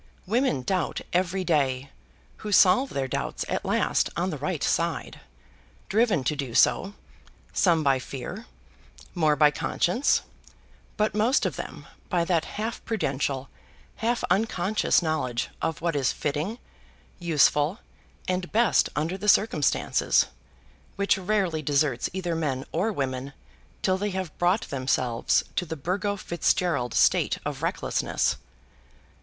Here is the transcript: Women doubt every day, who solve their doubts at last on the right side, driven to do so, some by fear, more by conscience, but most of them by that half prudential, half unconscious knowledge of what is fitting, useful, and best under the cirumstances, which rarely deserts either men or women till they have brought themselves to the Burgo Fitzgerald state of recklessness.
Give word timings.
Women 0.25 0.63
doubt 0.63 1.01
every 1.13 1.43
day, 1.43 1.91
who 2.37 2.51
solve 2.51 2.89
their 2.89 3.07
doubts 3.07 3.45
at 3.47 3.63
last 3.63 4.09
on 4.17 4.31
the 4.31 4.37
right 4.39 4.63
side, 4.63 5.19
driven 5.89 6.23
to 6.23 6.35
do 6.35 6.55
so, 6.55 6.95
some 7.53 7.83
by 7.83 7.99
fear, 7.99 8.47
more 9.13 9.35
by 9.35 9.51
conscience, 9.51 10.23
but 10.97 11.13
most 11.13 11.45
of 11.45 11.55
them 11.55 11.85
by 12.09 12.25
that 12.25 12.45
half 12.45 12.83
prudential, 12.83 13.47
half 13.97 14.23
unconscious 14.31 15.03
knowledge 15.03 15.49
of 15.61 15.81
what 15.81 15.95
is 15.95 16.11
fitting, 16.11 16.57
useful, 17.19 17.77
and 18.27 18.51
best 18.51 18.89
under 18.95 19.19
the 19.19 19.29
cirumstances, 19.29 20.25
which 20.95 21.15
rarely 21.15 21.61
deserts 21.61 22.09
either 22.11 22.33
men 22.35 22.65
or 22.71 22.91
women 22.91 23.33
till 23.83 23.99
they 23.99 24.09
have 24.09 24.35
brought 24.39 24.61
themselves 24.71 25.43
to 25.55 25.63
the 25.63 25.77
Burgo 25.77 26.15
Fitzgerald 26.17 26.95
state 26.95 27.37
of 27.45 27.61
recklessness. 27.61 28.37